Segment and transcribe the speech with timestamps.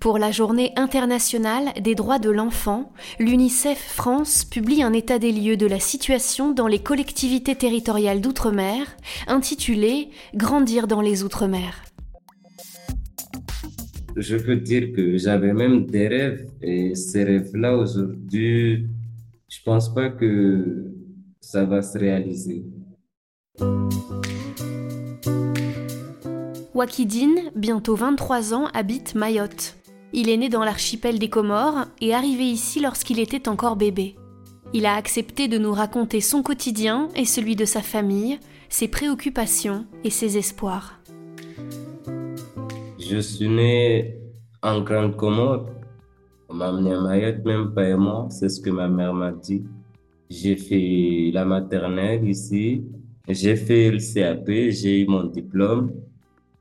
[0.00, 5.56] Pour la journée internationale des droits de l'enfant, l'UNICEF France publie un état des lieux
[5.56, 8.96] de la situation dans les collectivités territoriales d'outre-mer,
[9.28, 11.84] intitulé Grandir dans les outre-mer.
[14.16, 18.86] Je peux dire que j'avais même des rêves et ces rêves-là aujourd'hui,
[19.48, 20.92] je pense pas que
[21.40, 22.64] ça va se réaliser.
[26.74, 29.76] Wakidine, bientôt 23 ans, habite Mayotte.
[30.14, 34.16] Il est né dans l'archipel des Comores et arrivé ici lorsqu'il était encore bébé.
[34.72, 38.38] Il a accepté de nous raconter son quotidien et celui de sa famille,
[38.70, 40.98] ses préoccupations et ses espoirs.
[42.98, 44.16] Je suis né
[44.62, 45.66] en Grande Comore.
[46.48, 49.32] On m'a amené à Mayotte, même pas et moi, c'est ce que ma mère m'a
[49.32, 49.62] dit.
[50.30, 52.82] J'ai fait la maternelle ici,
[53.28, 55.92] j'ai fait le CAP, j'ai eu mon diplôme,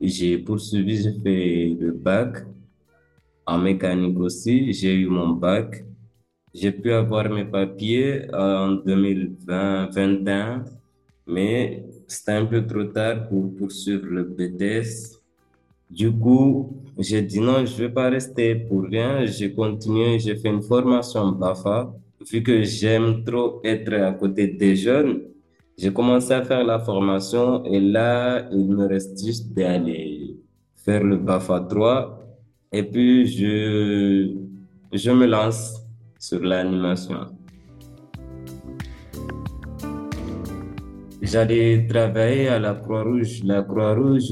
[0.00, 2.44] j'ai poursuivi, j'ai fait le bac
[3.46, 5.84] en mécanique aussi, j'ai eu mon bac.
[6.52, 10.64] J'ai pu avoir mes papiers en 2020-2021,
[11.26, 15.20] mais c'était un peu trop tard pour poursuivre le BTS.
[15.90, 19.26] Du coup, j'ai dit non, je ne vais pas rester pour rien.
[19.26, 21.92] J'ai continué, j'ai fait une formation BAFA.
[22.30, 25.20] Vu que j'aime trop être à côté des jeunes,
[25.78, 30.36] j'ai commencé à faire la formation et là, il me reste juste d'aller
[30.74, 32.16] faire le BAFA 3
[32.72, 34.34] et puis, je,
[34.92, 35.82] je me lance
[36.18, 37.20] sur l'animation.
[41.22, 43.42] J'allais travailler à la Croix-Rouge.
[43.44, 44.30] La Croix-Rouge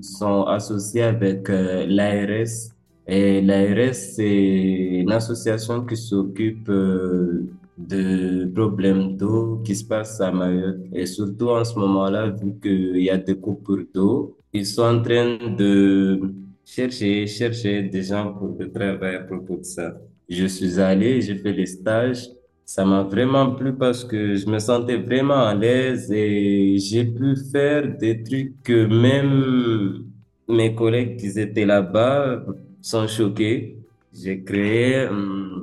[0.00, 2.72] sont associés avec euh, l'ARS.
[3.06, 7.46] Et l'ARS, c'est une association qui s'occupe euh,
[7.78, 10.80] de problèmes d'eau qui se passent à Mayotte.
[10.92, 15.02] Et surtout en ce moment-là, vu qu'il y a des coupures d'eau, ils sont en
[15.02, 16.20] train de
[16.64, 19.94] chercher, chercher des gens pour travailler à propos de ça.
[20.28, 22.28] Je suis allé, j'ai fait les stages.
[22.64, 27.36] Ça m'a vraiment plu parce que je me sentais vraiment à l'aise et j'ai pu
[27.50, 30.04] faire des trucs que même
[30.48, 32.44] mes collègues qui étaient là-bas
[32.80, 33.76] sont choqués.
[34.14, 35.61] J'ai créé hum,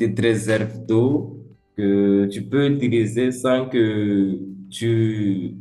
[0.00, 1.44] une petite réserve d'eau
[1.76, 4.38] que tu peux utiliser sans que
[4.70, 5.54] tu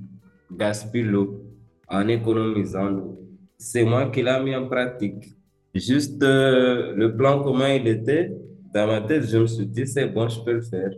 [0.52, 1.44] gaspilles l'eau
[1.88, 3.20] en économisant l'eau
[3.60, 5.36] c'est moi qui l'ai mis en pratique.
[5.76, 8.32] Juste euh, le plan, comment il était,
[8.74, 10.92] dans ma tête, je me suis dit, c'est bon, je peux le faire.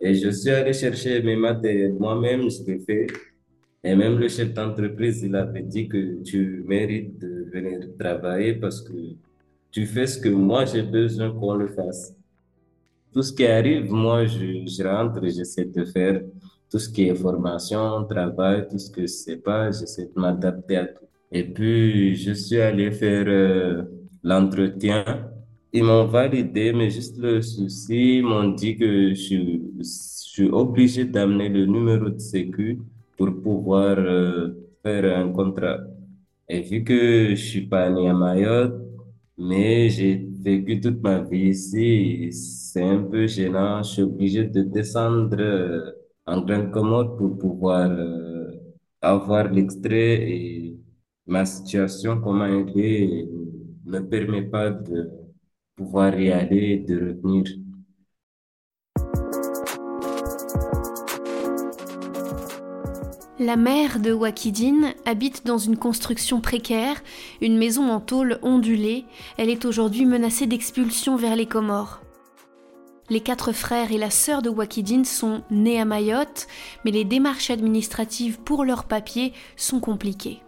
[0.00, 3.06] Et je suis allé chercher mes matériels moi-même, je l'ai fait.
[3.84, 8.82] Et même le chef d'entreprise, il avait dit que tu mérites de venir travailler parce
[8.82, 8.92] que
[9.70, 12.17] tu fais ce que moi j'ai besoin qu'on le fasse.
[13.18, 16.22] Tout ce qui arrive, moi, je, rentre j'essaie de faire
[16.70, 20.76] tout ce qui est formation, travail, tout ce que je sais pas, j'essaie de m'adapter
[20.76, 21.04] à tout.
[21.32, 23.82] Et puis, je suis allé faire euh,
[24.22, 25.04] l'entretien.
[25.72, 31.48] Ils m'ont validé, mais juste le souci, ils m'ont dit que je, suis obligé d'amener
[31.48, 32.78] le numéro de sécu
[33.16, 34.50] pour pouvoir euh,
[34.84, 35.78] faire un contrat.
[36.48, 38.80] Et vu que je suis pas né à Mayotte,
[39.36, 43.82] mais j'ai vécu toute ma vie ici, c'est un peu gênant.
[43.82, 45.92] Je suis obligé de descendre euh,
[46.26, 47.90] en Grande Comore pour pouvoir
[49.00, 50.76] avoir l'extrait et
[51.26, 53.26] ma situation, comment elle est,
[53.86, 55.10] ne me permet pas de
[55.76, 57.44] pouvoir y aller et de revenir.
[63.40, 66.96] La mère de Wakidine habite dans une construction précaire,
[67.40, 69.04] une maison en tôle ondulée.
[69.36, 72.02] Elle est aujourd'hui menacée d'expulsion vers les Comores.
[73.10, 76.48] Les quatre frères et la sœur de Wakidine sont nés à Mayotte,
[76.84, 80.40] mais les démarches administratives pour leurs papiers sont compliquées.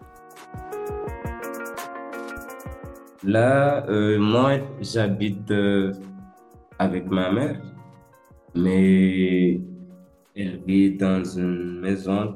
[3.22, 5.92] Là, euh, moi, j'habite euh,
[6.80, 7.62] avec ma mère,
[8.56, 9.60] mais
[10.34, 12.34] elle vit dans une maison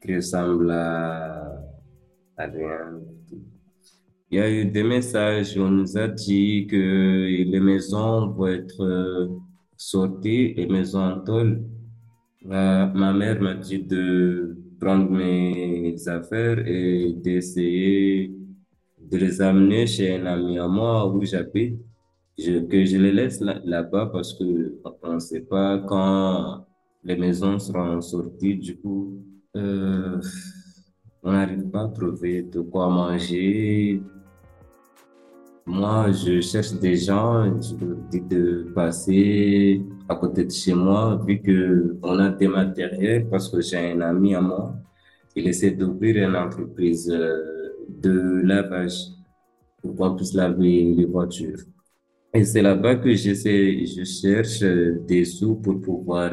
[0.00, 1.62] qui ressemble à,
[2.38, 3.00] rien.
[4.30, 8.82] Il y a eu des messages, on nous a dit que les maisons vont être
[8.82, 9.28] euh,
[9.76, 11.62] sorties, les maisons en tôle.
[12.44, 18.32] ma mère m'a dit de prendre mes affaires et d'essayer
[19.10, 21.78] de les amener chez un ami à moi où j'habite,
[22.36, 26.64] que je les laisse là-bas parce que on ne sait pas quand
[27.04, 28.56] les maisons seront sorties.
[28.56, 29.22] Du coup,
[29.56, 30.20] euh,
[31.22, 34.02] on n'arrive pas à trouver de quoi manger.
[35.66, 41.20] Moi, je cherche des gens, je leur dis de passer à côté de chez moi,
[41.26, 44.74] vu que on a des matériels, parce que j'ai un ami à moi,
[45.36, 47.10] il essaie d'ouvrir une entreprise.
[47.10, 47.60] Euh,
[47.98, 49.12] de lavage.
[49.82, 51.60] pour qu'on puisse laver les voitures.
[52.34, 56.32] Et c'est là-bas que j'essaie, je cherche euh, des sous pour pouvoir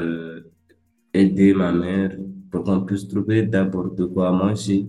[1.13, 2.17] aider ma mère,
[2.51, 4.87] pour qu'on puisse trouver d'abord de quoi manger.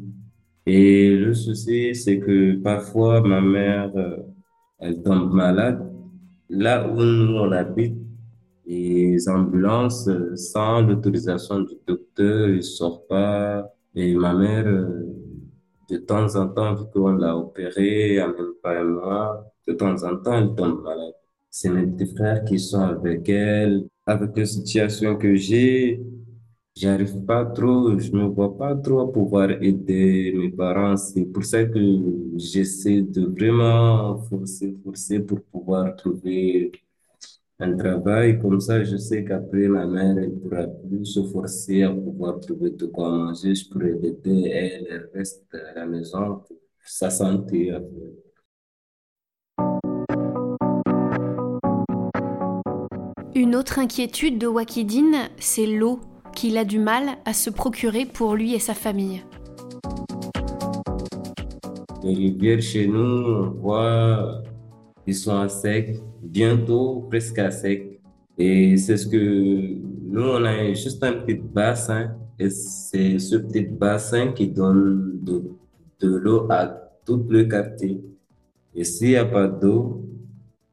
[0.67, 4.19] Et le souci, c'est que parfois ma mère, euh,
[4.79, 5.91] elle tombe malade.
[6.51, 7.97] Là où nous on habite,
[8.67, 13.73] les ambulances, euh, sans l'autorisation du docteur, ils sortent pas.
[13.95, 15.07] Et ma mère, euh,
[15.91, 20.03] de temps en temps, vu qu'on l'a opérée, en même pas un mois, de temps
[20.05, 21.15] en temps, elle tombe malade.
[21.51, 23.87] C'est mes petits frères qui sont avec elle.
[24.07, 26.03] Avec la situation que j'ai,
[26.79, 30.97] j'arrive pas trop, je me vois pas trop pouvoir aider mes parents.
[30.97, 31.81] C'est pour ça que
[32.37, 36.73] j'essaie de vraiment forcer, forcer pour pouvoir trouver
[37.59, 38.39] un travail.
[38.39, 42.71] Comme ça, je sais qu'après, ma mère, elle pourra plus se forcer à pouvoir trouver
[42.71, 43.55] de quoi manger.
[43.55, 47.73] Je pourrais l'aider, elle, elle reste à la maison pour sa santé.
[53.35, 56.01] Une autre inquiétude de Wakidine, c'est l'eau
[56.39, 59.25] qu'il a du mal à se procurer pour lui et sa famille.
[62.05, 64.43] Les rivières chez nous, on voit,
[65.05, 68.01] ils sont à sec, bientôt presque à sec.
[68.39, 72.15] Et c'est ce que nous, on a juste un petit bassin.
[72.39, 75.43] Et c'est ce petit bassin qui donne de,
[75.99, 76.67] de l'eau à
[77.05, 78.01] tout le quartier.
[78.77, 80.05] Et s'il n'y a pas d'eau,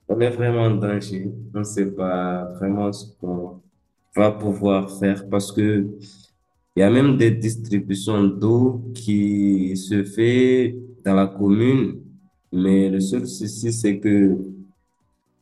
[0.07, 1.33] on est vraiment en danger.
[1.55, 3.64] On ne sait pas vraiment ce qu'on
[4.15, 5.87] va pouvoir faire parce que
[6.77, 10.75] il y a même des distributions d'eau qui se fait
[11.05, 12.01] dans la commune,
[12.51, 14.37] mais le seul souci, c'est que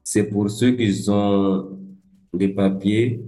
[0.04, 1.80] c'est pour ceux qui ont
[2.34, 3.20] des papiers.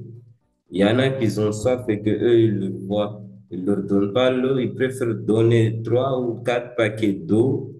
[0.69, 3.21] Il y en a qui ont soif et que eux, ils le voient.
[3.49, 7.71] Ils leur donnent pas l'eau, ils préfèrent donner trois ou quatre paquets d'eau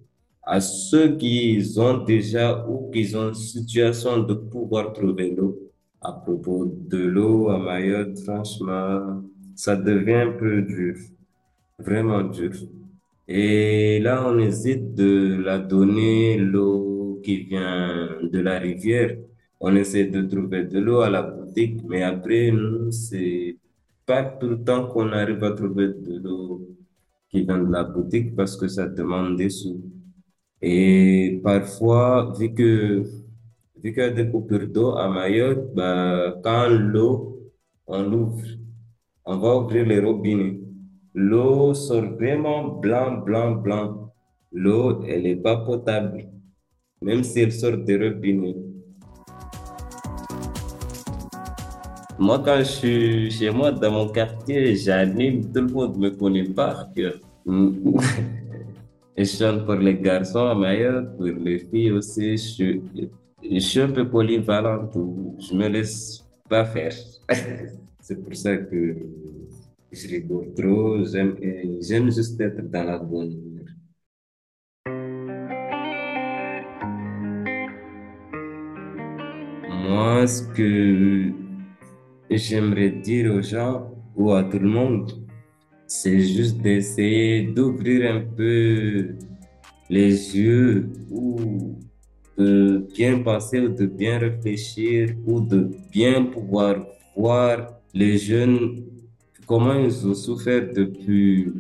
[0.42, 5.65] à ceux qui ont déjà ou qui ont une situation de pouvoir trouver l'eau.
[6.08, 9.24] À propos de l'eau à Mayotte, franchement,
[9.56, 10.96] ça devient un peu dur,
[11.80, 12.52] vraiment dur.
[13.28, 19.18] Et là, on hésite de la donner l'eau qui vient de la rivière.
[19.60, 23.58] On essaie de trouver de l'eau à la boutique, mais après, nous, c'est
[24.06, 26.68] pas tout le temps qu'on arrive à trouver de l'eau
[27.30, 29.82] qui vient de la boutique parce que ça demande des sous.
[30.62, 33.04] Et parfois, vu que,
[33.86, 37.52] vu qu'il y a des coupures d'eau à Mayotte, bah, quand l'eau,
[37.86, 38.42] on l'ouvre,
[39.26, 40.60] on va ouvrir les robinets.
[41.14, 44.12] L'eau sort vraiment blanc, blanc, blanc.
[44.52, 46.26] L'eau, elle n'est pas potable,
[47.00, 48.56] même si elle sort des robinets.
[52.18, 56.46] Moi, quand je suis chez moi, dans mon quartier, j'anime, tout le monde me connaît
[56.46, 57.14] par cœur.
[59.18, 62.32] Je chante pour les garçons à Mayotte, pour les filles aussi.
[62.32, 62.82] Je, suis-
[63.52, 64.90] je suis un peu polyvalent,
[65.40, 66.94] je me laisse pas faire.
[68.02, 68.96] C'est pour ça que
[69.92, 73.66] je rigole trop, j'aime, juste être dans la bonne humeur.
[79.70, 81.32] Moi, ce que
[82.30, 85.12] j'aimerais dire aux gens ou à tout le monde,
[85.88, 89.16] c'est juste d'essayer d'ouvrir un peu
[89.90, 91.76] les yeux ou
[92.38, 98.84] de bien penser ou de bien réfléchir ou de bien pouvoir voir les jeunes,
[99.46, 101.52] comment ils ont souffert depuis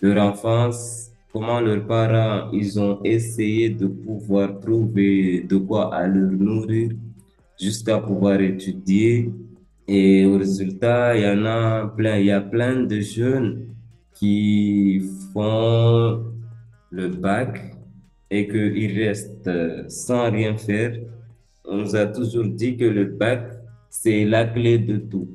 [0.00, 6.32] leur enfance, comment leurs parents, ils ont essayé de pouvoir trouver de quoi à leur
[6.32, 6.90] nourrir
[7.60, 9.32] jusqu'à pouvoir étudier.
[9.86, 13.66] Et au résultat, il y en a plein, il y a plein de jeunes
[14.14, 15.02] qui
[15.32, 16.24] font
[16.90, 17.76] le bac
[18.30, 20.96] et qu'ils restent euh, sans rien faire.
[21.64, 23.42] On nous a toujours dit que le bac,
[23.88, 25.28] c'est la clé de tout.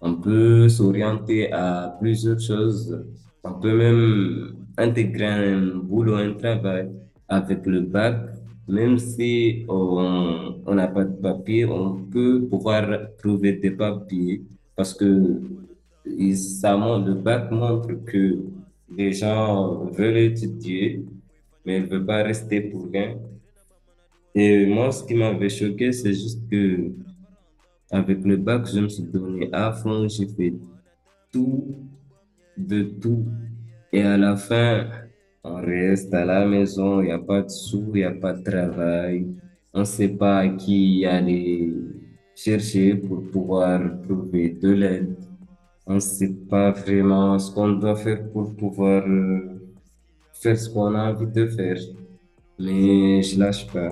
[0.00, 3.04] On peut s'orienter à plusieurs choses.
[3.44, 6.90] On peut même intégrer un boulot, un travail
[7.28, 8.16] avec le bac.
[8.68, 12.84] Même si on n'a pas de papier, on peut pouvoir
[13.18, 14.42] trouver des papiers
[14.76, 15.40] parce que
[16.34, 18.38] ça le bac montre que
[18.96, 21.04] les gens veulent étudier,
[21.64, 23.18] mais ne veulent pas rester pour rien.
[24.34, 26.92] Et moi, ce qui m'avait choqué, c'est juste que
[27.90, 30.54] avec le bac, je me suis donné à fond, j'ai fait
[31.30, 31.76] tout,
[32.56, 33.26] de tout.
[33.92, 34.88] Et à la fin,
[35.44, 38.32] on reste à la maison, il n'y a pas de sous, il n'y a pas
[38.32, 39.26] de travail.
[39.74, 41.74] On ne sait pas à qui aller
[42.34, 45.16] chercher pour pouvoir trouver de l'aide.
[45.86, 49.60] On ne sait pas vraiment ce qu'on doit faire pour pouvoir euh,
[50.42, 51.76] faire ce qu'on a envie de faire.
[52.58, 53.90] Mais je lâche pas.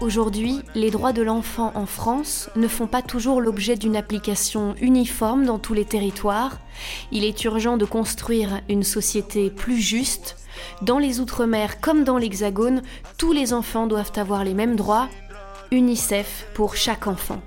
[0.00, 5.44] Aujourd'hui, les droits de l'enfant en France ne font pas toujours l'objet d'une application uniforme
[5.44, 6.58] dans tous les territoires.
[7.10, 10.36] Il est urgent de construire une société plus juste.
[10.82, 12.82] Dans les Outre-mer comme dans l'Hexagone,
[13.16, 15.08] tous les enfants doivent avoir les mêmes droits.
[15.70, 17.42] UNICEF pour chaque enfant.